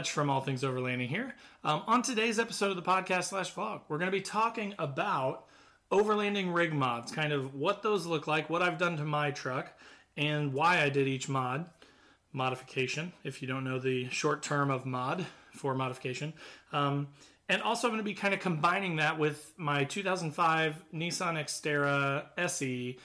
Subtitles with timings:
[0.00, 1.34] from All Things Overlanding here.
[1.64, 5.44] Um, on today's episode of the podcast slash vlog, we're going to be talking about
[5.92, 9.70] overlanding rig mods, kind of what those look like, what I've done to my truck,
[10.16, 11.66] and why I did each mod
[12.32, 13.12] modification.
[13.22, 16.32] If you don't know the short term of mod for modification,
[16.72, 17.08] um,
[17.50, 22.24] and also I'm going to be kind of combining that with my 2005 Nissan Xterra
[22.38, 22.98] SE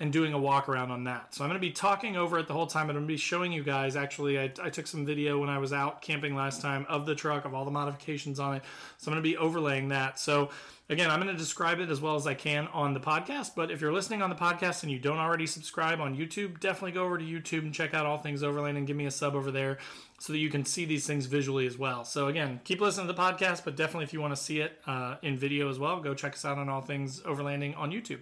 [0.00, 1.34] and doing a walk around on that.
[1.34, 3.14] So I'm going to be talking over it the whole time, and I'm going to
[3.14, 3.94] be showing you guys.
[3.94, 7.14] Actually, I, I, took some video when I was out camping last time of the
[7.14, 8.64] truck, of all the modifications on it.
[8.98, 10.18] So I'm going to be overlaying that.
[10.18, 10.50] So
[10.88, 13.52] again, I'm going to describe it as well as I can on the podcast.
[13.54, 16.92] But if you're listening on the podcast and you don't already subscribe on YouTube, definitely
[16.92, 19.36] go over to YouTube and check out All Things Overland and give me a sub
[19.36, 19.78] over there
[20.18, 22.04] so that you can see these things visually as well.
[22.04, 24.80] So again, keep listening to the podcast, but definitely if you want to see it
[24.88, 28.20] uh, in video as well, go check us out on All Things Overlanding on YouTube.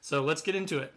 [0.00, 0.94] So let's get into it.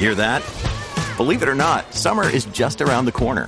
[0.00, 0.42] Hear that?
[1.18, 3.46] Believe it or not, summer is just around the corner.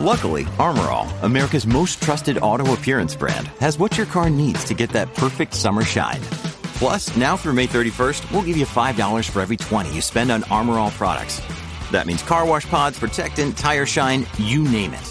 [0.00, 4.72] Luckily, Armor All, America's most trusted auto appearance brand, has what your car needs to
[4.72, 6.22] get that perfect summer shine.
[6.78, 10.42] Plus, now through May 31st, we'll give you $5 for every 20 you spend on
[10.44, 11.42] Armor All products.
[11.90, 15.06] That means car wash pods, protectant, tire shine, you name it.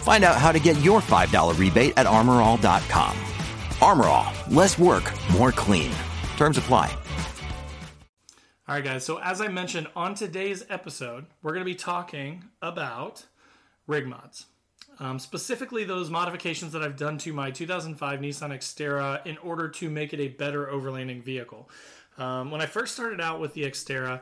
[0.00, 3.16] Find out how to get your $5 rebate at armorall.com.
[3.82, 5.92] Armor All, less work, more clean.
[6.38, 6.96] Terms apply.
[8.66, 9.04] All right, guys.
[9.04, 13.26] So, as I mentioned on today's episode, we're going to be talking about
[13.86, 14.46] rig mods.
[14.98, 19.90] Um, specifically, those modifications that I've done to my 2005 Nissan Xterra in order to
[19.90, 21.68] make it a better overlanding vehicle.
[22.18, 24.20] Um, when I first started out with the Xterra,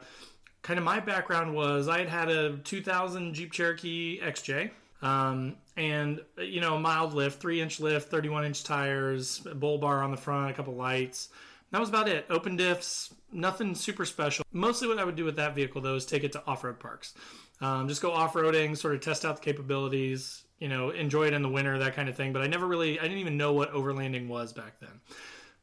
[0.63, 4.71] kind of my background was I had had a 2000 Jeep Cherokee XJ.
[5.03, 10.11] Um, and you know, mild lift, three inch lift, 31 inch tires, bull bar on
[10.11, 11.31] the front, a couple lights.
[11.71, 12.27] That was about it.
[12.31, 14.45] Open diffs, nothing super special.
[14.53, 16.79] Mostly what I would do with that vehicle though is take it to off road
[16.79, 17.15] parks.
[17.61, 21.35] Um, just go off roading, sort of test out the capabilities, you know, enjoy it
[21.35, 22.33] in the winter, that kind of thing.
[22.33, 25.01] But I never really, I didn't even know what overlanding was back then.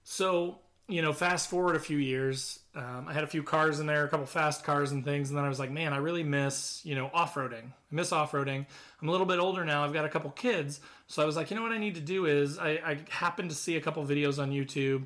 [0.03, 3.87] So, you know, fast forward a few years, um, I had a few cars in
[3.87, 5.29] there, a couple fast cars and things.
[5.29, 7.65] And then I was like, man, I really miss, you know, off roading.
[7.65, 8.65] I miss off roading.
[9.01, 9.83] I'm a little bit older now.
[9.83, 10.79] I've got a couple kids.
[11.07, 13.49] So I was like, you know what I need to do is I, I happened
[13.49, 15.05] to see a couple videos on YouTube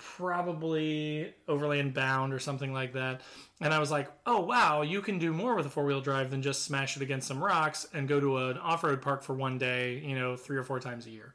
[0.00, 3.20] probably Overland Bound or something like that.
[3.60, 6.30] And I was like, oh, wow, you can do more with a four wheel drive
[6.30, 9.34] than just smash it against some rocks and go to an off road park for
[9.34, 11.34] one day, you know, three or four times a year.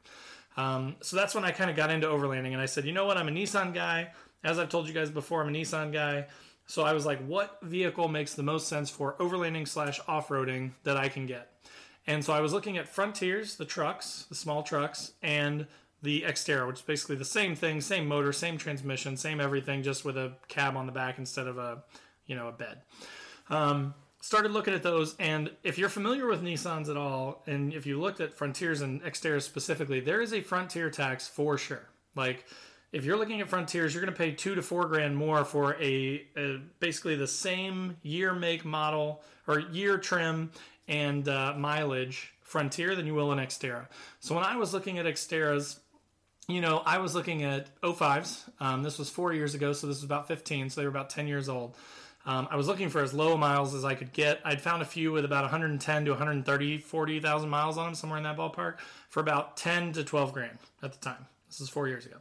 [0.56, 2.52] Um, so that's when I kind of got into overlanding.
[2.52, 3.16] And I said, you know what?
[3.16, 4.10] I'm a Nissan guy.
[4.42, 6.26] As I've told you guys before, I'm a Nissan guy.
[6.66, 10.72] So I was like, what vehicle makes the most sense for overlanding slash off roading
[10.82, 11.52] that I can get?
[12.08, 15.66] And so I was looking at Frontiers, the trucks, the small trucks, and
[16.02, 20.04] the Xterra, which is basically the same thing, same motor, same transmission, same everything, just
[20.04, 21.82] with a cab on the back instead of a,
[22.26, 22.82] you know, a bed.
[23.48, 27.86] Um, started looking at those, and if you're familiar with Nissans at all, and if
[27.86, 31.88] you looked at Frontiers and Xterra specifically, there is a Frontier tax for sure.
[32.14, 32.44] Like,
[32.92, 35.74] if you're looking at Frontiers, you're going to pay two to four grand more for
[35.80, 40.50] a, a basically the same year, make, model, or year trim
[40.88, 43.86] and uh, mileage Frontier than you will an Xterra.
[44.20, 45.80] So when I was looking at Xterras,
[46.48, 48.42] you know, I was looking at 05s.
[48.60, 51.10] Um, this was four years ago, so this was about 15, so they were about
[51.10, 51.76] 10 years old.
[52.24, 54.40] Um, I was looking for as low miles as I could get.
[54.44, 58.24] I'd found a few with about 110 to 130, 40,000 miles on them, somewhere in
[58.24, 58.78] that ballpark,
[59.08, 61.26] for about 10 to 12 grand at the time.
[61.48, 62.16] This is four years ago.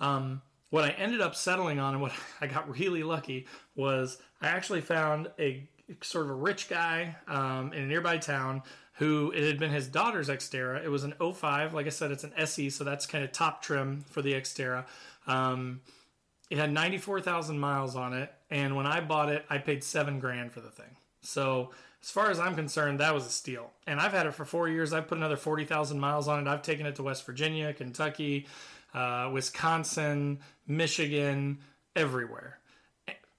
[0.00, 4.48] Um, what I ended up settling on and what I got really lucky was I
[4.48, 5.68] actually found a
[6.02, 8.62] sort of a rich guy um, in a nearby town
[9.00, 10.84] who it had been his daughter's Xterra.
[10.84, 11.72] It was an 05.
[11.72, 14.84] Like I said, it's an SE, so that's kind of top trim for the Xterra.
[15.26, 15.80] Um,
[16.50, 20.52] it had 94,000 miles on it, and when I bought it, I paid seven grand
[20.52, 20.96] for the thing.
[21.22, 21.70] So
[22.02, 23.70] as far as I'm concerned, that was a steal.
[23.86, 24.92] And I've had it for four years.
[24.92, 26.50] I've put another 40,000 miles on it.
[26.50, 28.48] I've taken it to West Virginia, Kentucky,
[28.92, 31.60] uh, Wisconsin, Michigan,
[31.96, 32.59] everywhere.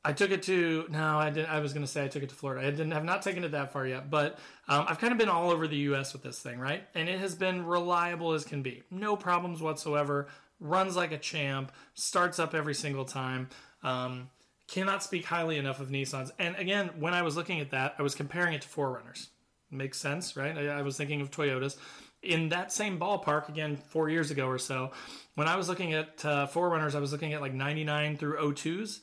[0.03, 1.49] I took it to no, I didn't.
[1.49, 2.67] I was going to say I took it to Florida.
[2.67, 5.29] I didn't have not taken it that far yet, but um, I've kind of been
[5.29, 6.13] all over the U.S.
[6.13, 6.83] with this thing, right?
[6.95, 10.27] And it has been reliable as can be, no problems whatsoever.
[10.59, 13.49] Runs like a champ, starts up every single time.
[13.83, 14.29] Um,
[14.67, 16.31] cannot speak highly enough of Nissans.
[16.39, 19.27] And again, when I was looking at that, I was comparing it to 4Runners.
[19.69, 20.57] Makes sense, right?
[20.57, 21.77] I, I was thinking of Toyotas
[22.23, 24.91] in that same ballpark again four years ago or so.
[25.35, 28.99] When I was looking at uh, 4Runners, I was looking at like 99 through 02s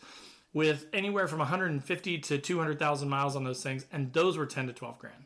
[0.52, 4.72] with anywhere from 150 to 200,000 miles on those things, and those were 10 to
[4.72, 5.24] 12 grand.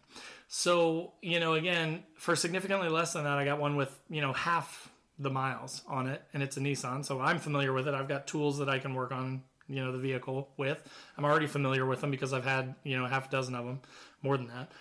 [0.49, 4.33] So, you know, again, for significantly less than that, I got one with, you know,
[4.33, 7.05] half the miles on it, and it's a Nissan.
[7.05, 7.95] So I'm familiar with it.
[7.95, 10.83] I've got tools that I can work on, you know, the vehicle with.
[11.17, 13.81] I'm already familiar with them because I've had, you know, half a dozen of them,
[14.23, 14.73] more than that.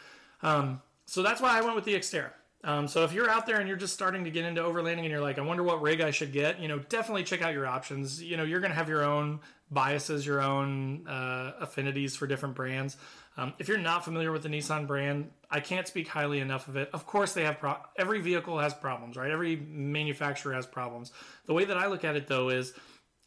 [0.41, 2.31] Um, so that's why I went with the Xterra.
[2.63, 5.09] Um, so if you're out there and you're just starting to get into overlanding and
[5.09, 7.65] you're like, I wonder what rig I should get, you know, definitely check out your
[7.65, 8.21] options.
[8.21, 9.39] You know, you're going to have your own
[9.71, 12.97] biases, your own uh, affinities for different brands.
[13.37, 16.75] Um, if you're not familiar with the Nissan brand, I can't speak highly enough of
[16.75, 16.89] it.
[16.93, 19.31] Of course, they have pro- every vehicle has problems, right?
[19.31, 21.11] Every manufacturer has problems.
[21.45, 22.73] The way that I look at it though is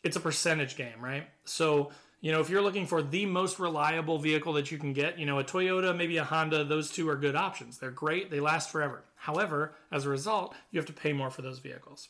[0.02, 1.26] it's a percentage game, right?
[1.44, 1.90] So
[2.24, 5.26] you know, if you're looking for the most reliable vehicle that you can get, you
[5.26, 7.76] know, a Toyota, maybe a Honda, those two are good options.
[7.76, 9.04] They're great, they last forever.
[9.14, 12.08] However, as a result, you have to pay more for those vehicles.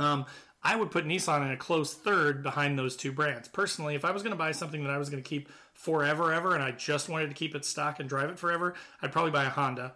[0.00, 0.26] Um,
[0.66, 3.46] I would put Nissan in a close third behind those two brands.
[3.46, 6.32] Personally, if I was going to buy something that I was going to keep forever,
[6.32, 9.30] ever, and I just wanted to keep it stock and drive it forever, I'd probably
[9.30, 9.94] buy a Honda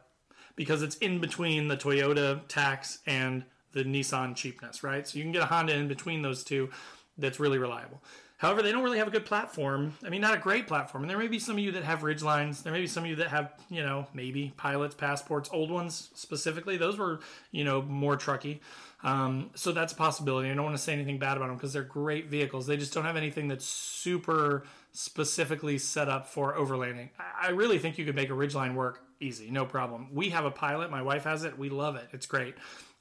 [0.54, 5.08] because it's in between the Toyota tax and the Nissan cheapness, right?
[5.08, 6.70] So you can get a Honda in between those two
[7.18, 8.00] that's really reliable.
[8.40, 9.92] However, they don't really have a good platform.
[10.02, 11.02] I mean, not a great platform.
[11.02, 12.62] And there may be some of you that have Ridgelines.
[12.62, 16.08] There may be some of you that have, you know, maybe pilots, passports, old ones
[16.14, 16.78] specifically.
[16.78, 17.20] Those were,
[17.50, 18.60] you know, more trucky.
[19.02, 20.50] Um, so that's a possibility.
[20.50, 22.66] I don't want to say anything bad about them because they're great vehicles.
[22.66, 27.10] They just don't have anything that's super specifically set up for overlanding.
[27.18, 30.08] I, I really think you could make a Ridgeline work easy, no problem.
[30.14, 30.90] We have a pilot.
[30.90, 31.58] My wife has it.
[31.58, 32.08] We love it.
[32.12, 32.54] It's great.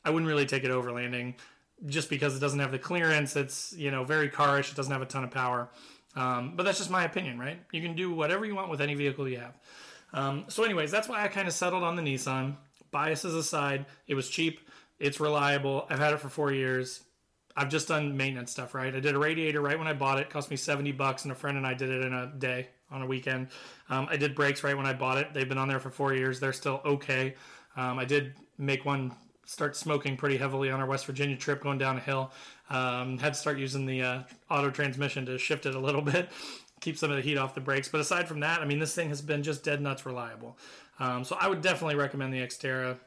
[0.04, 1.36] I wouldn't really take it overlanding
[1.86, 3.36] just because it doesn't have the clearance.
[3.36, 4.72] It's you know very carish.
[4.72, 5.70] It doesn't have a ton of power.
[6.16, 7.60] Um, but that's just my opinion, right?
[7.72, 9.58] You can do whatever you want with any vehicle you have.
[10.12, 12.56] Um, so, anyways, that's why I kind of settled on the Nissan.
[12.92, 14.60] Biases aside, it was cheap.
[14.98, 15.86] It's reliable.
[15.90, 17.02] I've had it for four years.
[17.56, 18.94] I've just done maintenance stuff, right?
[18.94, 20.24] I did a radiator right when I bought it.
[20.24, 22.70] it cost me 70 bucks, and a friend and I did it in a day
[22.92, 23.50] on a weekend.
[23.90, 25.34] Um, I did brakes right when I bought it.
[25.34, 26.40] They've been on there for four years.
[26.40, 27.36] They're still okay.
[27.76, 29.14] Um, I did make one
[29.50, 32.32] start smoking pretty heavily on our West Virginia trip going down a hill.
[32.70, 36.30] Um, had to start using the uh, auto transmission to shift it a little bit,
[36.82, 37.88] keep some of the heat off the brakes.
[37.88, 40.56] But aside from that, I mean, this thing has been just dead nuts reliable.
[41.00, 43.00] Um, so I would definitely recommend the Xterra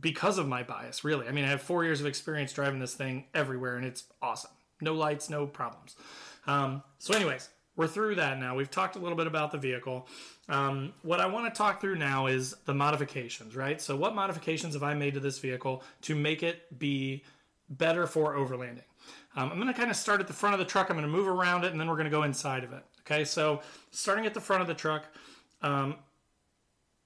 [0.00, 1.28] because of my bias, really.
[1.28, 4.50] I mean, I have four years of experience driving this thing everywhere, and it's awesome.
[4.80, 5.94] No lights, no problems.
[6.48, 8.56] Um, so, anyways, we're through that now.
[8.56, 10.08] We've talked a little bit about the vehicle.
[10.48, 13.80] Um, what I want to talk through now is the modifications, right?
[13.80, 17.22] So, what modifications have I made to this vehicle to make it be
[17.70, 18.82] better for overlanding?
[19.36, 20.90] Um, I'm going to kind of start at the front of the truck.
[20.90, 22.82] I'm going to move around it, and then we're going to go inside of it.
[23.02, 23.60] Okay, so
[23.92, 25.04] starting at the front of the truck,
[25.62, 25.94] um,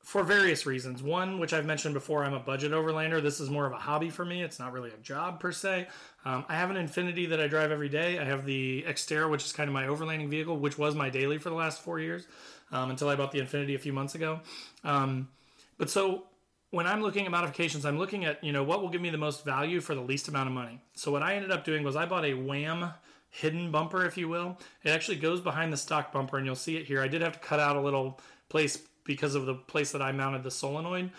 [0.02, 1.02] for various reasons.
[1.02, 3.22] One, which I've mentioned before, I'm a budget overlander.
[3.22, 4.42] This is more of a hobby for me.
[4.42, 5.86] It's not really a job per se.
[6.24, 8.18] Um, I have an Infiniti that I drive every day.
[8.18, 11.38] I have the Xterra, which is kind of my overlanding vehicle, which was my daily
[11.38, 12.26] for the last four years
[12.72, 14.40] um, until I bought the Infiniti a few months ago.
[14.82, 15.28] Um,
[15.78, 16.24] but so
[16.70, 19.18] when I'm looking at modifications, I'm looking at you know what will give me the
[19.18, 20.80] most value for the least amount of money.
[20.94, 22.92] So what I ended up doing was I bought a Wham
[23.30, 24.58] hidden bumper, if you will.
[24.82, 27.00] It actually goes behind the stock bumper, and you'll see it here.
[27.00, 30.12] I did have to cut out a little place because of the place that I
[30.12, 31.10] mounted the solenoid.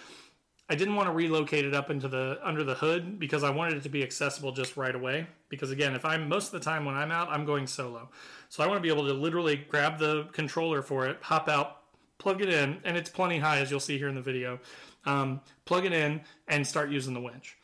[0.69, 3.75] I didn't want to relocate it up into the under the hood because I wanted
[3.75, 5.27] it to be accessible just right away.
[5.49, 8.09] Because again, if I'm most of the time when I'm out, I'm going solo,
[8.49, 11.81] so I want to be able to literally grab the controller for it, hop out,
[12.17, 14.59] plug it in, and it's plenty high as you'll see here in the video.
[15.05, 17.57] Um, plug it in and start using the winch.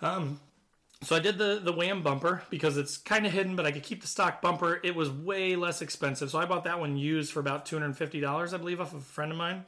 [0.00, 0.38] Um,
[1.04, 3.82] so I did the the Wham bumper because it's kind of hidden, but I could
[3.82, 4.80] keep the stock bumper.
[4.82, 7.96] It was way less expensive, so I bought that one used for about two hundred
[7.96, 9.64] fifty dollars, I believe, off of a friend of mine.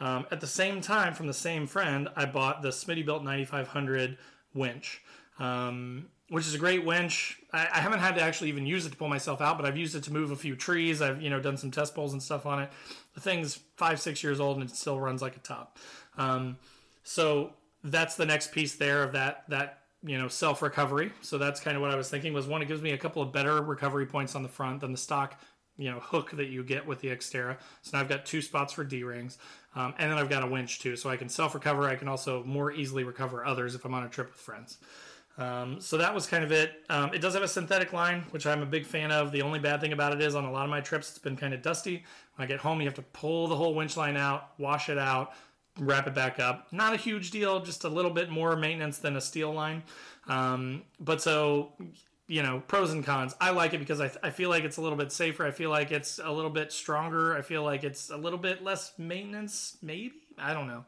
[0.00, 3.68] Um, at the same time, from the same friend, I bought the Smittybilt ninety five
[3.68, 4.18] hundred
[4.54, 5.02] winch,
[5.38, 7.40] um, which is a great winch.
[7.52, 9.76] I, I, haven't had to actually even use it to pull myself out, but I've
[9.76, 11.02] used it to move a few trees.
[11.02, 12.70] I've you know done some test pulls and stuff on it.
[13.14, 15.78] The thing's five six years old and it still runs like a top.
[16.16, 16.58] Um,
[17.02, 21.60] so that's the next piece there of that that you know self recovery so that's
[21.60, 23.62] kind of what i was thinking was one it gives me a couple of better
[23.62, 25.40] recovery points on the front than the stock
[25.76, 28.72] you know hook that you get with the xterra so now i've got two spots
[28.72, 29.38] for d-rings
[29.74, 32.08] um, and then i've got a winch too so i can self recover i can
[32.08, 34.78] also more easily recover others if i'm on a trip with friends
[35.38, 36.82] um, so that was kind of it.
[36.90, 39.30] Um, it does have a synthetic line, which I'm a big fan of.
[39.30, 41.36] The only bad thing about it is on a lot of my trips, it's been
[41.36, 42.04] kind of dusty.
[42.34, 44.98] When I get home, you have to pull the whole winch line out, wash it
[44.98, 45.34] out,
[45.78, 46.72] wrap it back up.
[46.72, 49.82] Not a huge deal, just a little bit more maintenance than a steel line.
[50.28, 51.72] Um, but so,
[52.26, 53.34] you know, pros and cons.
[53.40, 55.46] I like it because I, I feel like it's a little bit safer.
[55.46, 57.36] I feel like it's a little bit stronger.
[57.36, 60.12] I feel like it's a little bit less maintenance, maybe.
[60.36, 60.84] I don't know.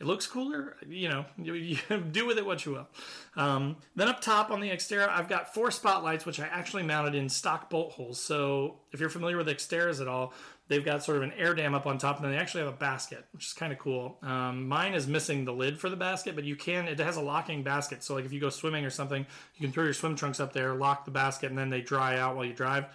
[0.00, 0.76] it looks cooler.
[0.86, 1.78] You know, you, you
[2.10, 2.88] do with it what you will.
[3.36, 7.14] Um, then up top on the Xterra, I've got four spotlights, which I actually mounted
[7.14, 8.20] in stock bolt holes.
[8.20, 10.34] So if you're familiar with Xterras at all,
[10.72, 12.72] they've got sort of an air dam up on top, and then they actually have
[12.72, 14.18] a basket, which is kind of cool.
[14.22, 16.88] Um, mine is missing the lid for the basket, but you can.
[16.88, 19.26] It has a locking basket, so like if you go swimming or something,
[19.56, 22.18] you can throw your swim trunks up there, lock the basket, and then they dry
[22.18, 22.86] out while you drive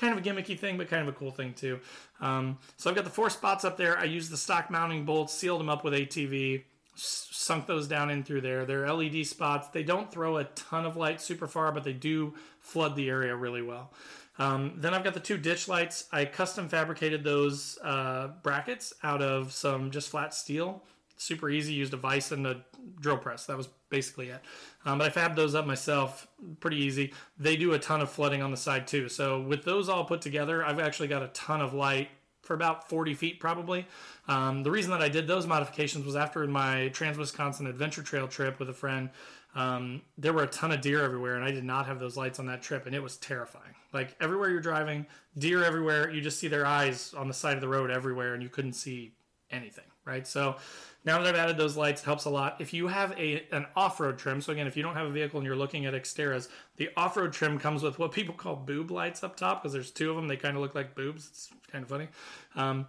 [0.00, 1.78] kind of a gimmicky thing, but kind of a cool thing too.
[2.20, 3.98] Um, so I've got the four spots up there.
[3.98, 6.62] I used the stock mounting bolts, sealed them up with RTV,
[6.94, 8.64] sunk those down in through there.
[8.64, 9.68] They're LED spots.
[9.68, 13.36] They don't throw a ton of light super far, but they do flood the area
[13.36, 13.92] really well.
[14.40, 16.08] Um, then I've got the two ditch lights.
[16.10, 20.82] I custom fabricated those uh, brackets out of some just flat steel.
[21.18, 21.74] Super easy.
[21.74, 22.64] Used a vise and a
[22.98, 23.44] drill press.
[23.44, 24.40] That was basically it.
[24.86, 26.26] Um, but I fabbed those up myself.
[26.58, 27.12] Pretty easy.
[27.38, 29.10] They do a ton of flooding on the side too.
[29.10, 32.08] So with those all put together, I've actually got a ton of light
[32.40, 33.86] for about 40 feet probably.
[34.26, 38.26] Um, the reason that I did those modifications was after my Trans Wisconsin Adventure Trail
[38.26, 39.10] trip with a friend.
[39.54, 42.38] Um, there were a ton of deer everywhere, and I did not have those lights
[42.38, 43.74] on that trip, and it was terrifying.
[43.92, 46.10] Like everywhere you're driving, deer everywhere.
[46.10, 48.74] You just see their eyes on the side of the road everywhere, and you couldn't
[48.74, 49.12] see
[49.50, 50.26] anything, right?
[50.26, 50.56] So
[51.04, 52.60] now that I've added those lights, it helps a lot.
[52.60, 55.38] If you have a an off-road trim, so again, if you don't have a vehicle
[55.38, 59.24] and you're looking at Xterras, the off-road trim comes with what people call boob lights
[59.24, 60.28] up top because there's two of them.
[60.28, 61.26] They kind of look like boobs.
[61.28, 62.08] It's kind of funny.
[62.54, 62.86] Um,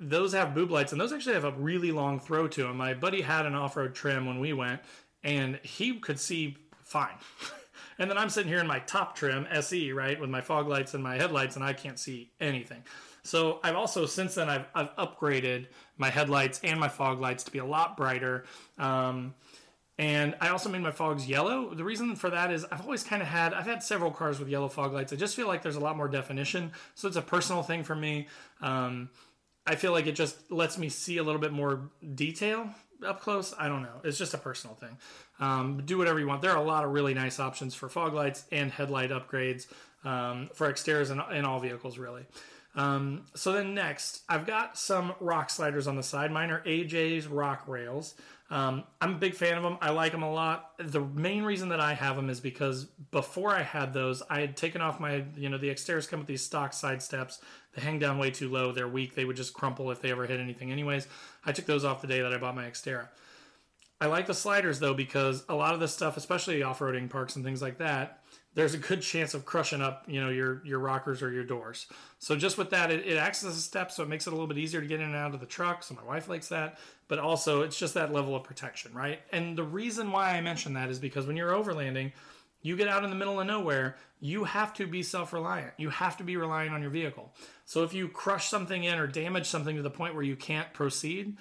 [0.00, 2.76] those have boob lights, and those actually have a really long throw to them.
[2.76, 4.80] My buddy had an off-road trim when we went,
[5.24, 7.14] and he could see fine.
[7.98, 10.94] and then I'm sitting here in my top trim SE, right, with my fog lights
[10.94, 12.82] and my headlights, and I can't see anything.
[13.24, 17.50] So I've also since then I've, I've upgraded my headlights and my fog lights to
[17.50, 18.44] be a lot brighter.
[18.78, 19.34] Um,
[19.98, 21.74] and I also made my fogs yellow.
[21.74, 24.48] The reason for that is I've always kind of had I've had several cars with
[24.48, 25.12] yellow fog lights.
[25.12, 27.94] I just feel like there's a lot more definition, so it's a personal thing for
[27.94, 28.26] me.
[28.60, 29.10] Um,
[29.66, 32.68] I feel like it just lets me see a little bit more detail
[33.04, 33.54] up close.
[33.58, 34.00] I don't know.
[34.04, 34.96] It's just a personal thing.
[35.40, 36.42] Um, do whatever you want.
[36.42, 39.66] There are a lot of really nice options for fog lights and headlight upgrades
[40.04, 42.24] um, for Xterras and in all vehicles, really.
[42.74, 46.30] Um, so then next, I've got some rock sliders on the side.
[46.30, 48.14] Mine are AJ's rock rails.
[48.50, 49.78] Um, I'm a big fan of them.
[49.80, 50.72] I like them a lot.
[50.78, 54.58] The main reason that I have them is because before I had those, I had
[54.58, 57.40] taken off my, you know, the Xterras come with these stock side steps.
[57.74, 58.72] They hang down way too low.
[58.72, 59.14] They're weak.
[59.14, 60.70] They would just crumple if they ever hit anything.
[60.70, 61.08] Anyways,
[61.44, 63.08] I took those off the day that I bought my Xterra.
[64.00, 67.44] I like the sliders though because a lot of this stuff, especially off-roading parks and
[67.44, 68.18] things like that,
[68.54, 71.86] there's a good chance of crushing up, you know, your your rockers or your doors.
[72.18, 74.32] So just with that, it, it acts as a step, so it makes it a
[74.32, 75.82] little bit easier to get in and out of the truck.
[75.82, 79.20] So my wife likes that, but also it's just that level of protection, right?
[79.30, 82.12] And the reason why I mention that is because when you're overlanding,
[82.62, 85.72] you get out in the middle of nowhere, you have to be self-reliant.
[85.76, 87.34] You have to be relying on your vehicle.
[87.64, 90.72] So if you crush something in or damage something to the point where you can't
[90.72, 91.36] proceed,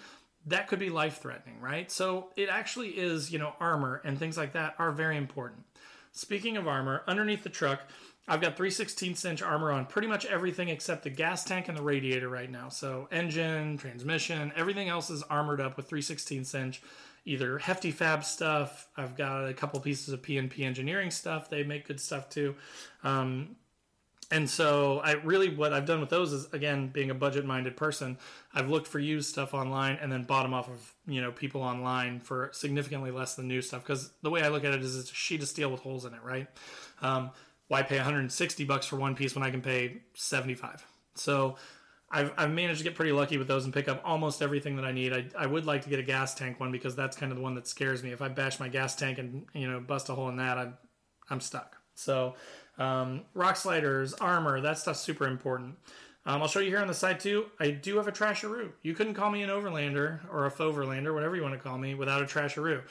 [0.47, 1.91] that could be life-threatening, right?
[1.91, 5.63] So it actually is, you know, armor and things like that are very important.
[6.11, 7.81] Speaking of armor, underneath the truck,
[8.27, 11.77] I've got 3 16 inch armor on pretty much everything except the gas tank and
[11.77, 12.69] the radiator right now.
[12.69, 16.81] So, engine, transmission, everything else is armored up with 3 16 inch,
[17.25, 18.87] either hefty fab stuff.
[18.97, 21.49] I've got a couple pieces of PNP engineering stuff.
[21.49, 22.55] They make good stuff too.
[23.03, 23.55] Um,
[24.31, 27.75] and so I really what I've done with those is again being a budget minded
[27.75, 28.17] person,
[28.53, 31.61] I've looked for used stuff online and then bought them off of you know people
[31.61, 34.97] online for significantly less than new stuff because the way I look at it is
[34.97, 36.47] it's a sheet of steel with holes in it, right?
[37.01, 37.31] Um,
[37.67, 40.85] why pay 160 bucks for one piece when I can pay 75?
[41.15, 41.57] So
[42.11, 44.85] I've, I've managed to get pretty lucky with those and pick up almost everything that
[44.85, 45.13] I need.
[45.13, 47.43] I, I would like to get a gas tank one because that's kind of the
[47.43, 48.11] one that scares me.
[48.11, 50.73] If I bash my gas tank and you know bust a hole in that, I'm
[51.29, 51.77] I'm stuck.
[51.95, 52.35] So
[52.77, 55.75] um, rock sliders, armor, that stuff's super important.
[56.25, 57.45] Um, I'll show you here on the side too.
[57.59, 58.71] I do have a trasharoo.
[58.83, 61.95] You couldn't call me an overlander or a overlander, whatever you want to call me,
[61.95, 62.81] without a trasharoo.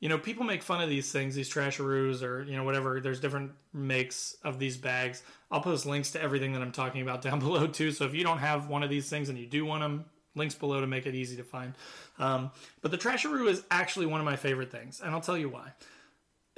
[0.00, 3.00] You know, people make fun of these things, these trasharoos or, you know, whatever.
[3.00, 5.22] There's different makes of these bags.
[5.50, 7.90] I'll post links to everything that I'm talking about down below too.
[7.90, 10.54] So if you don't have one of these things and you do want them, links
[10.54, 11.74] below to make it easy to find.
[12.18, 15.48] Um, but the trasharoo is actually one of my favorite things, and I'll tell you
[15.48, 15.72] why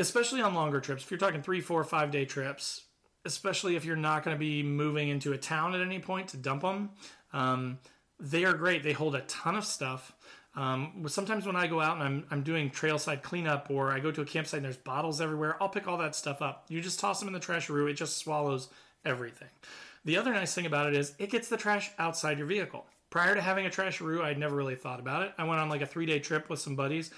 [0.00, 1.04] especially on longer trips.
[1.04, 2.82] If you're talking three, four, five day trips,
[3.24, 6.36] especially if you're not going to be moving into a town at any point to
[6.36, 6.90] dump them,
[7.32, 7.78] um,
[8.18, 8.82] they are great.
[8.82, 10.12] They hold a ton of stuff.
[10.54, 14.10] Um, sometimes when I go out and I'm, I'm doing trailside cleanup or I go
[14.10, 16.64] to a campsite and there's bottles everywhere, I'll pick all that stuff up.
[16.68, 18.68] You just toss them in the trasharoo, it just swallows
[19.04, 19.48] everything.
[20.04, 22.86] The other nice thing about it is it gets the trash outside your vehicle.
[23.10, 25.32] Prior to having a trasharoo, I'd never really thought about it.
[25.38, 27.10] I went on like a three day trip with some buddies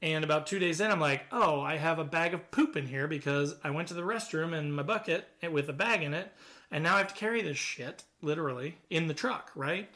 [0.00, 2.86] and about two days in, I'm like, oh, I have a bag of poop in
[2.86, 6.32] here because I went to the restroom in my bucket with a bag in it,
[6.70, 9.88] and now I have to carry this shit, literally, in the truck, right?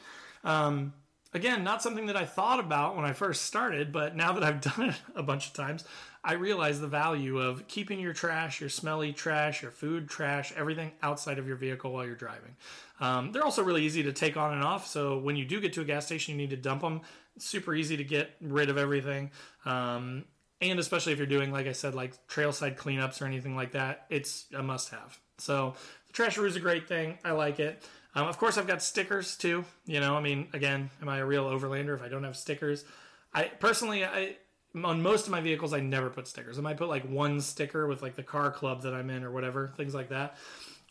[0.43, 0.93] Um,
[1.33, 4.61] again, not something that I thought about when I first started, but now that I've
[4.77, 5.83] done it a bunch of times,
[6.23, 10.91] I realize the value of keeping your trash, your smelly trash, your food trash, everything
[11.01, 12.55] outside of your vehicle while you're driving.
[13.01, 14.87] Um, they're also really easy to take on and off.
[14.87, 17.01] So when you do get to a gas station, you need to dump them.
[17.37, 19.31] Super easy to get rid of everything.
[19.65, 20.25] Um,
[20.61, 24.05] and especially if you're doing, like I said, like trailside cleanups or anything like that,
[24.09, 25.19] it's a must have.
[25.39, 25.73] So
[26.07, 27.17] the Trasharoo is a great thing.
[27.25, 27.83] I like it.
[28.15, 29.65] Um, of course, I've got stickers too.
[29.85, 32.85] You know, I mean, again, am I a real overlander if I don't have stickers?
[33.33, 34.37] I personally, I
[34.83, 36.57] on most of my vehicles, I never put stickers.
[36.57, 39.31] I might put like one sticker with like the car club that I'm in or
[39.31, 40.37] whatever, things like that.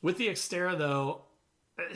[0.03, 1.23] With the Xterra, though,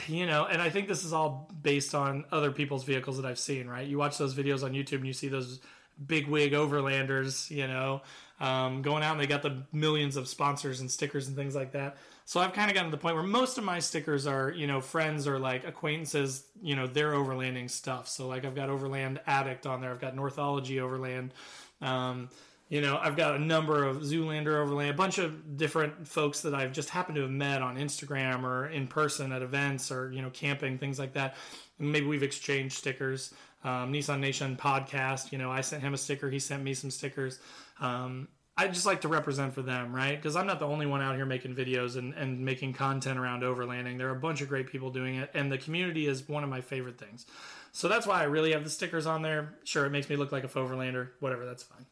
[0.08, 3.38] you know, and I think this is all based on other people's vehicles that I've
[3.38, 3.86] seen, right?
[3.86, 5.60] You watch those videos on YouTube and you see those
[6.04, 8.02] big wig overlanders, you know,
[8.40, 11.72] um, going out and they got the millions of sponsors and stickers and things like
[11.72, 11.96] that.
[12.28, 14.66] So I've kind of gotten to the point where most of my stickers are, you
[14.66, 18.08] know, friends or like acquaintances, you know, their overlanding stuff.
[18.08, 21.32] So like I've got Overland Addict on there, I've got Northology Overland.
[21.80, 22.28] Um,
[22.68, 26.52] you know, I've got a number of Zoolander Overland, a bunch of different folks that
[26.52, 30.20] I've just happened to have met on Instagram or in person at events or, you
[30.20, 31.36] know, camping, things like that.
[31.78, 33.32] And maybe we've exchanged stickers.
[33.62, 36.90] Um, Nissan Nation podcast, you know, I sent him a sticker, he sent me some
[36.90, 37.38] stickers.
[37.80, 38.26] Um,
[38.58, 40.16] I just like to represent for them, right?
[40.16, 43.42] Because I'm not the only one out here making videos and, and making content around
[43.42, 43.98] overlanding.
[43.98, 46.48] There are a bunch of great people doing it, and the community is one of
[46.48, 47.26] my favorite things.
[47.72, 49.54] So that's why I really have the stickers on there.
[49.64, 51.86] Sure, it makes me look like a Overlander, whatever, that's fine.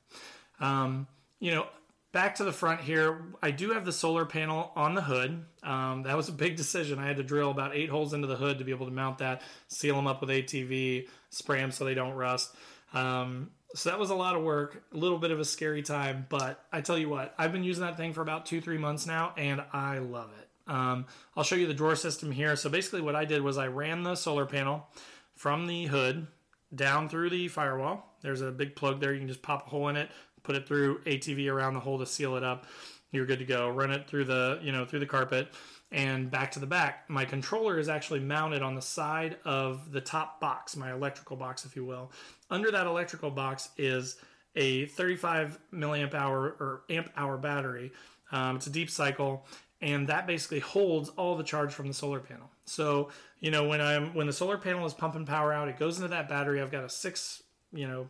[0.59, 1.07] Um,
[1.39, 1.67] you know,
[2.13, 5.45] back to the front here, I do have the solar panel on the hood.
[5.63, 6.99] Um, that was a big decision.
[6.99, 9.19] I had to drill about eight holes into the hood to be able to mount
[9.19, 12.55] that, seal them up with RTV, spray them so they don't rust.
[12.95, 16.27] Um, so that was a lot of work, a little bit of a scary time,
[16.29, 19.05] but I tell you what, I've been using that thing for about two, three months
[19.07, 20.49] now, and I love it.
[20.73, 21.07] Um,
[21.37, 22.57] I'll show you the drawer system here.
[22.57, 24.87] So basically, what I did was I ran the solar panel
[25.35, 26.29] from the hood
[26.75, 28.15] down through the firewall.
[28.23, 29.13] There's a big plug there.
[29.13, 30.11] You can just pop a hole in it,
[30.43, 32.67] put it through RTV around the hole to seal it up.
[33.11, 33.69] You're good to go.
[33.69, 35.49] Run it through the you know through the carpet
[35.95, 37.09] and back to the back.
[37.09, 41.65] My controller is actually mounted on the side of the top box, my electrical box,
[41.65, 42.11] if you will.
[42.55, 44.17] Under that electrical box is
[44.55, 47.91] a 35 milliamp hour or amp hour battery.
[48.31, 49.45] Um, it's a deep cycle,
[49.83, 52.49] and that basically holds all the charge from the solar panel.
[52.65, 55.97] So you know when I'm when the solar panel is pumping power out, it goes
[55.97, 56.63] into that battery.
[56.63, 58.07] I've got a six you know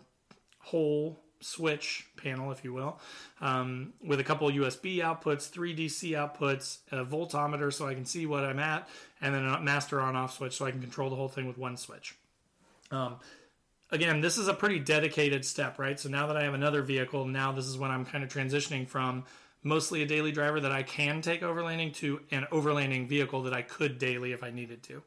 [0.58, 3.00] hole switch panel, if you will,
[3.40, 8.26] um, with a couple USB outputs, three DC outputs, a voltometer so I can see
[8.26, 8.90] what I'm at,
[9.22, 11.56] and then a master on off switch so I can control the whole thing with
[11.56, 12.14] one switch.
[12.90, 13.16] Um,
[13.94, 15.98] again, this is a pretty dedicated step, right?
[15.98, 18.88] So now that I have another vehicle, now this is when I'm kind of transitioning
[18.88, 19.24] from
[19.62, 23.62] mostly a daily driver that I can take overlanding to an overlanding vehicle that I
[23.62, 25.02] could daily if I needed to.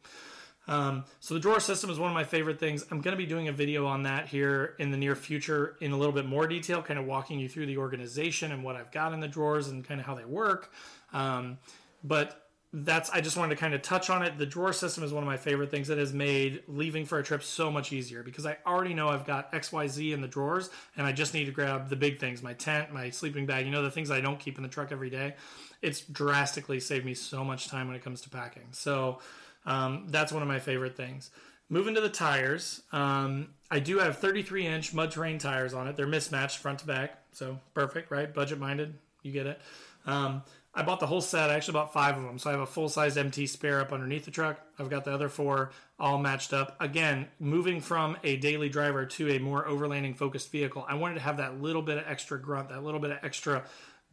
[0.70, 2.86] Um, so the drawer system is one of my favorite things.
[2.90, 5.92] I'm going to be doing a video on that here in the near future in
[5.92, 8.92] a little bit more detail, kind of walking you through the organization and what I've
[8.92, 10.72] got in the drawers and kind of how they work.
[11.14, 11.58] Um,
[12.04, 14.38] but that's I just wanted to kind of touch on it.
[14.38, 17.24] The drawer system is one of my favorite things that has made leaving for a
[17.24, 21.08] trip so much easier because I already know I've got XYZ in the drawers and
[21.08, 23.84] I just need to grab the big things, my tent, my sleeping bag, you know
[23.84, 25.36] the things I don't keep in the truck every day.
[25.82, 28.68] It's drastically saved me so much time when it comes to packing.
[28.72, 29.20] So
[29.66, 31.30] um, that's one of my favorite things.
[31.70, 35.96] Moving to the tires, um, I do have 33 inch mud terrain tires on it.
[35.96, 38.34] They're mismatched front to back, so perfect, right?
[38.34, 39.62] Budget minded, you get it.
[40.06, 40.44] Um,
[40.78, 41.50] I bought the whole set.
[41.50, 43.92] I actually bought five of them, so I have a full size MT spare up
[43.92, 44.62] underneath the truck.
[44.78, 46.76] I've got the other four all matched up.
[46.80, 51.22] Again, moving from a daily driver to a more overlanding focused vehicle, I wanted to
[51.22, 53.64] have that little bit of extra grunt, that little bit of extra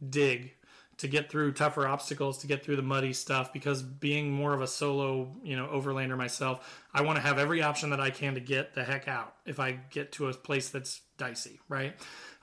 [0.09, 0.53] dig
[0.97, 3.53] to get through tougher obstacles, to get through the muddy stuff.
[3.53, 7.61] Because being more of a solo, you know, overlander myself, I want to have every
[7.61, 10.69] option that I can to get the heck out if I get to a place
[10.69, 11.95] that's dicey, right?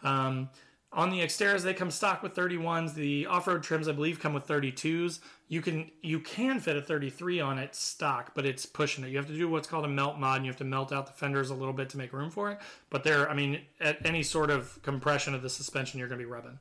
[0.05, 0.49] Um,
[0.95, 2.95] on the Xterras, they come stock with 31s.
[2.95, 5.21] The off-road trims, I believe, come with 32s.
[5.49, 9.09] You can you can fit a 33 on it stock, but it's pushing it.
[9.09, 11.07] You have to do what's called a melt mod, and you have to melt out
[11.07, 12.59] the fenders a little bit to make room for it.
[12.91, 16.27] But they're, I mean, at any sort of compression of the suspension, you're going to
[16.27, 16.59] be rubbing.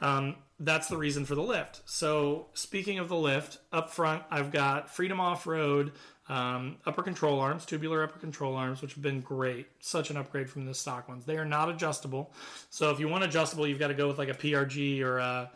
[0.00, 1.82] Um, that's the reason for the lift.
[1.84, 5.92] So, speaking of the lift, up front, I've got Freedom Off Road
[6.28, 9.68] um, upper control arms, tubular upper control arms, which have been great.
[9.80, 11.24] Such an upgrade from the stock ones.
[11.24, 12.32] They are not adjustable.
[12.70, 15.50] So, if you want adjustable, you've got to go with like a PRG or a.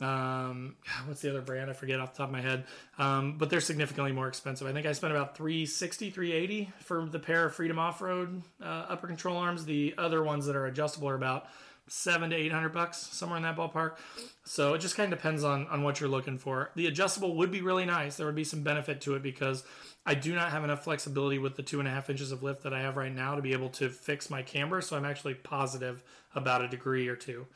[0.00, 1.68] Um, what's the other brand?
[1.68, 2.64] I forget off the top of my head.
[2.98, 4.66] Um, but they're significantly more expensive.
[4.66, 8.86] I think I spent about 360, 380 for the pair of Freedom Off Road uh,
[8.88, 9.66] upper control arms.
[9.66, 11.48] The other ones that are adjustable are about
[11.90, 13.96] seven to eight hundred bucks, somewhere in that ballpark.
[14.44, 16.70] So it just kind of depends on on what you're looking for.
[16.76, 18.16] The adjustable would be really nice.
[18.16, 19.64] There would be some benefit to it because
[20.06, 22.62] I do not have enough flexibility with the two and a half inches of lift
[22.62, 24.80] that I have right now to be able to fix my camber.
[24.80, 26.02] So I'm actually positive
[26.34, 27.46] about a degree or two.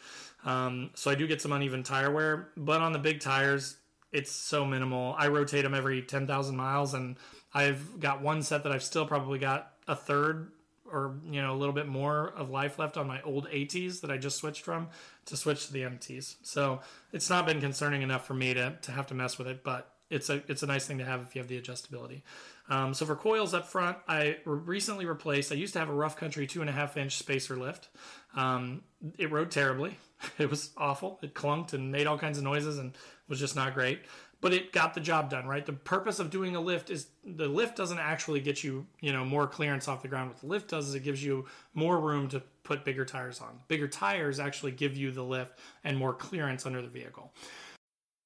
[0.45, 3.77] Um, so I do get some uneven tire wear, but on the big tires,
[4.13, 5.15] it's so minimal.
[5.19, 7.17] I rotate them every 10,000 miles, and
[7.53, 10.53] I've got one set that I've still probably got a third
[10.93, 14.11] or you know a little bit more of life left on my old ATs that
[14.11, 14.89] I just switched from
[15.27, 16.37] to switch to the MTs.
[16.43, 16.81] So
[17.13, 19.94] it's not been concerning enough for me to to have to mess with it, but
[20.15, 22.23] it's a it's a nice thing to have if you have the adjustability.
[22.69, 25.53] Um, so for coils up front, I recently replaced.
[25.53, 27.89] I used to have a rough country two and a half inch spacer lift.
[28.37, 28.83] Um,
[29.19, 29.99] it rode terribly.
[30.39, 31.19] It was awful.
[31.23, 32.97] It clunked and made all kinds of noises and
[33.29, 34.01] was just not great.
[34.41, 35.67] But it got the job done, right?
[35.67, 39.23] The purpose of doing a lift is the lift doesn't actually get you, you know,
[39.23, 40.31] more clearance off the ground.
[40.31, 43.61] What the lift does is it gives you more room to put bigger tires on.
[43.69, 47.31] Bigger tires actually give you the lift and more clearance under the vehicle.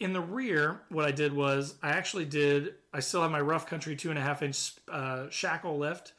[0.00, 2.74] in the rear, what I did was I actually did.
[2.92, 6.12] I still have my rough country two and a half inch uh, shackle lift.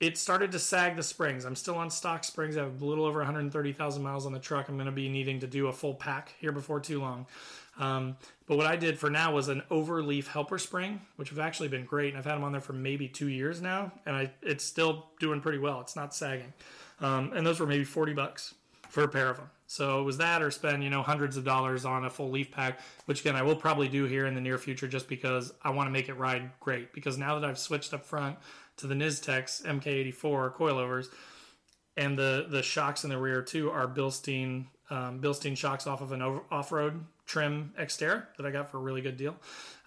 [0.00, 1.44] It started to sag the springs.
[1.44, 2.56] I'm still on stock springs.
[2.56, 4.68] I have a little over 130,000 miles on the truck.
[4.68, 7.26] I'm going to be needing to do a full pack here before too long.
[7.80, 8.16] Um,
[8.46, 11.84] but what I did for now was an overleaf helper spring, which have actually been
[11.84, 14.64] great, and I've had them on there for maybe two years now, and I it's
[14.64, 15.80] still doing pretty well.
[15.80, 16.52] It's not sagging,
[17.00, 18.54] um, and those were maybe 40 bucks
[18.88, 19.50] for a pair of them.
[19.70, 22.50] So it was that or spend, you know, hundreds of dollars on a full leaf
[22.50, 25.70] pack, which again I will probably do here in the near future just because I
[25.70, 26.94] want to make it ride great.
[26.94, 28.38] Because now that I've switched up front
[28.78, 31.08] to the Nistex MK84 coilovers,
[31.98, 36.12] and the the shocks in the rear too are Bilstein um, Bilstein shocks off of
[36.12, 39.36] an off road trim Xterra that I got for a really good deal.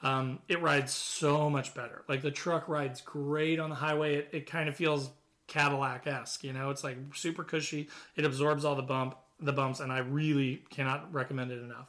[0.03, 2.03] Um, it rides so much better.
[2.07, 4.17] Like the truck rides great on the highway.
[4.17, 5.09] It, it kind of feels
[5.47, 6.43] Cadillac esque.
[6.43, 7.89] You know, it's like super cushy.
[8.15, 11.87] It absorbs all the bump the bumps, and I really cannot recommend it enough.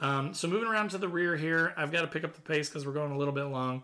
[0.00, 2.68] Um, so moving around to the rear here, I've got to pick up the pace
[2.68, 3.82] because we're going a little bit long.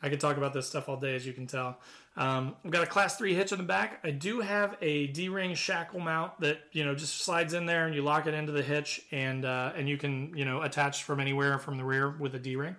[0.00, 1.80] I could talk about this stuff all day, as you can tell.
[2.16, 4.00] Um, I've got a class three hitch in the back.
[4.04, 7.94] I do have a D-ring shackle mount that you know just slides in there and
[7.94, 11.20] you lock it into the hitch, and uh, and you can you know attach from
[11.20, 12.76] anywhere from the rear with a D-ring,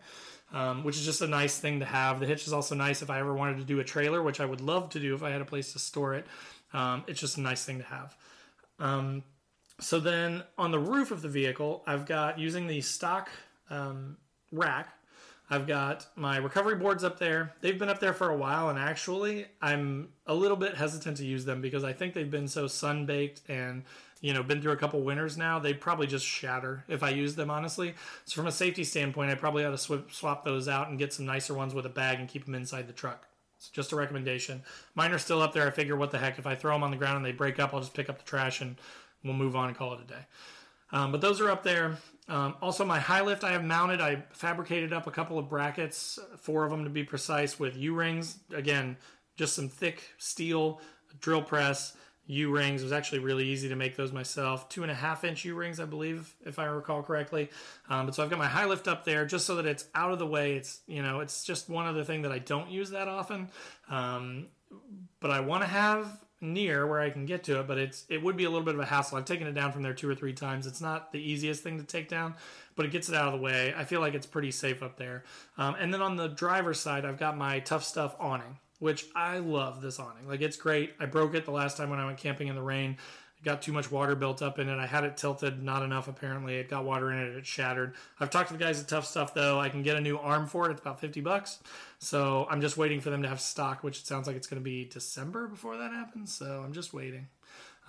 [0.54, 2.20] um, which is just a nice thing to have.
[2.22, 4.46] The hitch is also nice if I ever wanted to do a trailer, which I
[4.46, 6.26] would love to do if I had a place to store it.
[6.74, 8.16] Um, it's just a nice thing to have.
[9.80, 13.30] So then on the roof of the vehicle, I've got using the stock
[13.70, 14.18] um,
[14.52, 14.89] rack.
[15.50, 17.54] I've got my recovery boards up there.
[17.62, 21.26] They've been up there for a while, and actually, I'm a little bit hesitant to
[21.26, 23.84] use them because I think they've been so sun baked and
[24.22, 25.58] you know been through a couple winters now.
[25.58, 27.96] They'd probably just shatter if I use them honestly.
[28.26, 31.13] So from a safety standpoint, I probably ought to sw- swap those out and get
[31.13, 33.26] some nicer ones with a bag and keep them inside the truck.
[33.58, 34.63] It's just a recommendation.
[34.96, 35.68] Mine are still up there.
[35.68, 36.39] I figure, what the heck?
[36.39, 38.18] If I throw them on the ground and they break up, I'll just pick up
[38.18, 38.78] the trash and
[39.24, 40.26] we'll move on and call it a day.
[40.92, 41.98] Um, but those are up there.
[42.28, 44.02] Um, also, my high lift I have mounted.
[44.02, 47.94] I fabricated up a couple of brackets, four of them to be precise, with U
[47.94, 48.38] rings.
[48.54, 48.98] Again,
[49.36, 50.80] just some thick steel
[51.22, 51.96] drill press
[52.28, 52.82] U rings.
[52.82, 54.70] It was actually really easy to make those myself.
[54.70, 57.50] Two and a half inch U rings, I believe, if I recall correctly.
[57.90, 60.12] Um, but so I've got my high lift up there just so that it's out
[60.12, 60.54] of the way.
[60.54, 63.50] It's you know it's just one other thing that I don't use that often,
[63.90, 64.48] um,
[65.20, 68.23] but I want to have near where I can get to it, but it's it
[68.23, 69.17] would be a little bit of a hassle.
[69.17, 70.67] I've taken it down from there two or three times.
[70.67, 72.36] It's not the easiest thing to take down,
[72.75, 73.73] but it gets it out of the way.
[73.75, 75.23] I feel like it's pretty safe up there.
[75.58, 79.39] Um, and then on the driver's side, I've got my tough stuff awning, which I
[79.39, 80.28] love this awning.
[80.28, 80.93] Like it's great.
[80.99, 82.97] I broke it the last time when I went camping in the rain.
[83.43, 84.78] Got too much water built up in it.
[84.78, 86.58] I had it tilted, not enough apparently.
[86.58, 87.95] It got water in it, it shattered.
[88.19, 89.60] I've talked to the guys at Tough Stuff though.
[89.60, 90.71] I can get a new arm for it.
[90.71, 91.60] It's about 50 bucks.
[91.99, 94.62] So I'm just waiting for them to have stock, which it sounds like it's going
[94.62, 96.34] to be December before that happens.
[96.34, 97.28] So I'm just waiting.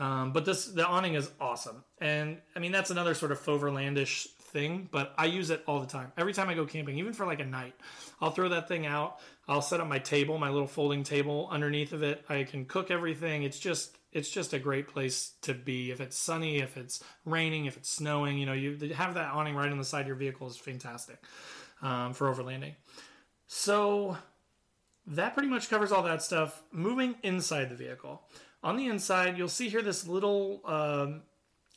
[0.00, 4.28] Um, but this the awning is awesome, and I mean that's another sort of Foverlandish
[4.50, 6.10] thing, but I use it all the time.
[6.16, 7.74] Every time I go camping, even for like a night,
[8.18, 9.20] I'll throw that thing out.
[9.50, 12.24] I'll set up my table, my little folding table underneath of it.
[12.28, 13.42] I can cook everything.
[13.42, 15.90] It's just it's just a great place to be.
[15.90, 19.56] If it's sunny, if it's raining, if it's snowing, you know, you have that awning
[19.56, 21.18] right on the side of your vehicle is fantastic
[21.82, 22.74] um, for overlanding.
[23.48, 24.16] So
[25.08, 26.62] that pretty much covers all that stuff.
[26.70, 28.22] Moving inside the vehicle.
[28.62, 31.22] On the inside, you'll see here this little um,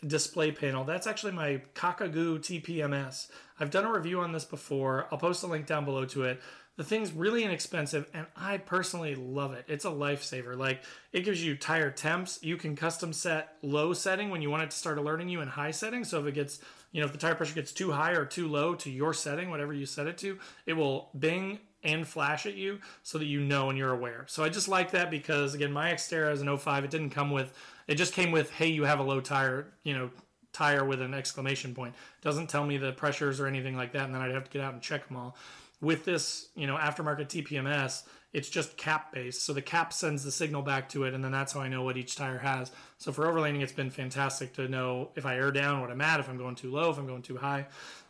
[0.06, 0.84] display panel.
[0.84, 3.30] That's actually my Kakagoo TPMS.
[3.60, 5.08] I've done a review on this before.
[5.12, 6.42] I'll post a link down below to it.
[6.76, 9.66] The thing's really inexpensive, and I personally love it.
[9.68, 10.58] It's a lifesaver.
[10.58, 10.82] Like
[11.12, 12.40] it gives you tire temps.
[12.42, 15.52] You can custom set low setting when you want it to start alerting you, and
[15.52, 16.04] high setting.
[16.04, 16.60] So if it gets,
[16.92, 19.52] you know, if the tire pressure gets too high or too low to your setting,
[19.52, 23.42] whatever you set it to, it will bing and flash at you so that you
[23.42, 24.26] know and you're aware.
[24.28, 26.86] So I just like that because again, my Xterra is an 05.
[26.86, 27.54] It didn't come with.
[27.88, 29.68] It just came with, hey, you have a low tire.
[29.84, 30.10] You know,
[30.54, 31.94] tire with an exclamation point.
[32.22, 34.64] Doesn't tell me the pressures or anything like that, and then I'd have to get
[34.64, 35.36] out and check them all
[35.84, 39.46] with this, you know, aftermarket TPMS, it's just cap based.
[39.46, 41.84] So the cap sends the signal back to it, and then that's how I know
[41.84, 42.72] what each tire has.
[42.98, 46.20] So for overlanding, it's been fantastic to know if I air down, what I'm at,
[46.20, 47.68] if I'm going too low, if I'm going too high.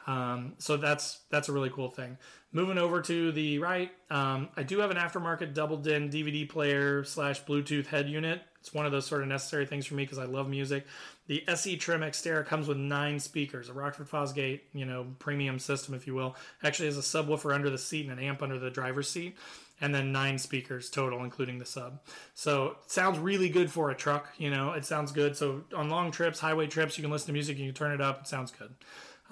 [0.08, 2.18] Um, so that's that's a really cool thing.
[2.52, 7.04] Moving over to the right, um, I do have an aftermarket double din DVD player
[7.04, 8.42] slash Bluetooth head unit.
[8.60, 10.86] It's one of those sort of necessary things for me because I love music.
[11.28, 15.94] The SE Trim Xterra comes with nine speakers, a Rockford Fosgate, you know, premium system,
[15.94, 16.36] if you will.
[16.64, 19.38] Actually has a subwoofer under the seat and an amp under the driver's seat,
[19.80, 22.02] and then nine speakers total, including the sub.
[22.34, 24.30] So it sounds really good for a truck.
[24.38, 25.38] You know, it sounds good.
[25.38, 28.02] So on long trips, highway trips, you can listen to music, you can turn it
[28.02, 28.22] up.
[28.22, 28.76] It sounds good.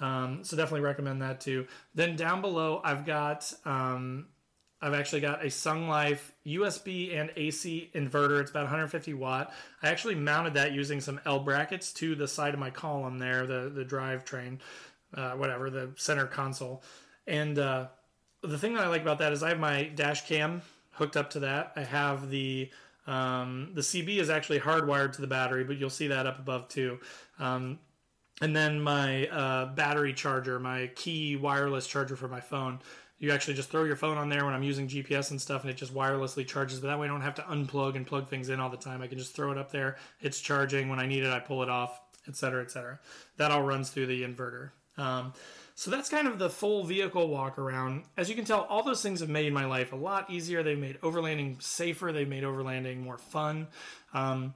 [0.00, 1.66] Um, so definitely recommend that too.
[1.94, 4.28] Then down below, I've got um,
[4.82, 8.40] I've actually got a Sung Life USB and AC inverter.
[8.40, 9.54] It's about 150 watt.
[9.80, 13.46] I actually mounted that using some L brackets to the side of my column there,
[13.46, 14.60] the the drive train,
[15.14, 16.82] uh, whatever, the center console.
[17.28, 17.86] And uh,
[18.42, 21.30] the thing that I like about that is I have my dash cam hooked up
[21.30, 21.72] to that.
[21.76, 22.68] I have the
[23.06, 26.66] um, the CB is actually hardwired to the battery, but you'll see that up above
[26.66, 26.98] too.
[27.38, 27.78] Um,
[28.40, 32.80] and then my uh, battery charger, my key wireless charger for my phone
[33.22, 35.70] you actually just throw your phone on there when I'm using GPS and stuff, and
[35.70, 36.80] it just wirelessly charges.
[36.80, 39.00] But that way, I don't have to unplug and plug things in all the time.
[39.00, 39.96] I can just throw it up there.
[40.20, 40.88] It's charging.
[40.88, 42.98] When I need it, I pull it off, etc., etc.
[43.36, 44.70] That all runs through the inverter.
[44.98, 45.34] Um,
[45.76, 48.02] so that's kind of the full vehicle walk around.
[48.16, 50.64] As you can tell, all those things have made my life a lot easier.
[50.64, 52.10] They've made overlanding safer.
[52.10, 53.68] They've made overlanding more fun.
[54.12, 54.52] Um,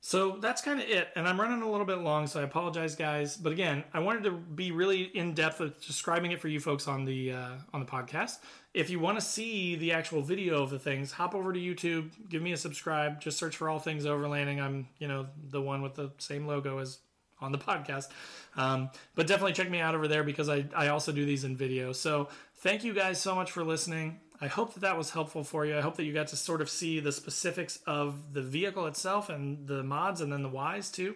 [0.00, 1.08] so that's kind of it.
[1.16, 3.36] And I'm running a little bit long, so I apologize, guys.
[3.36, 7.04] But again, I wanted to be really in depth describing it for you folks on
[7.04, 8.38] the uh, on the podcast.
[8.72, 12.10] If you want to see the actual video of the things, hop over to YouTube,
[12.28, 13.20] give me a subscribe.
[13.20, 14.60] Just search for all things overlanding.
[14.60, 16.98] I'm you know the one with the same logo as
[17.40, 18.08] on the podcast.
[18.56, 21.56] Um, but definitely check me out over there because I, I also do these in
[21.56, 21.92] video.
[21.92, 22.28] So
[22.58, 24.20] thank you guys so much for listening.
[24.40, 25.76] I hope that that was helpful for you.
[25.76, 29.28] I hope that you got to sort of see the specifics of the vehicle itself
[29.28, 31.14] and the mods and then the whys too.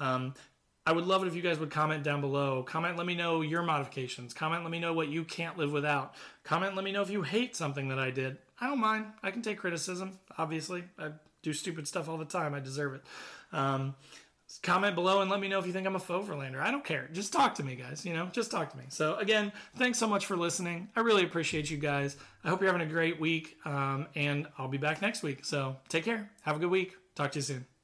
[0.00, 0.34] Um,
[0.88, 2.62] I would love it if you guys would comment down below.
[2.62, 4.32] Comment, let me know your modifications.
[4.32, 6.14] Comment, let me know what you can't live without.
[6.44, 8.38] Comment, let me know if you hate something that I did.
[8.60, 9.06] I don't mind.
[9.22, 10.84] I can take criticism, obviously.
[10.96, 11.10] I
[11.42, 12.54] do stupid stuff all the time.
[12.54, 13.02] I deserve it.
[13.52, 13.96] Um,
[14.62, 16.60] comment below and let me know if you think I'm a faux Verlander.
[16.60, 17.08] I don't care.
[17.12, 18.04] Just talk to me, guys.
[18.04, 18.84] You know, just talk to me.
[18.88, 20.88] So, again, thanks so much for listening.
[20.96, 22.16] I really appreciate you guys.
[22.44, 25.44] I hope you're having a great week, um, and I'll be back next week.
[25.44, 26.30] So, take care.
[26.42, 26.94] Have a good week.
[27.14, 27.75] Talk to you soon.